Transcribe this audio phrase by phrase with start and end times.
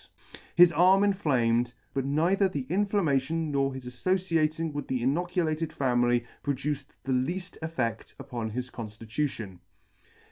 [0.55, 6.25] His arm inflamed, but neither the in flammation nor his aflociating with the inoculated family
[6.41, 9.59] pro duced the leafl: eflfed: upon his conftitution.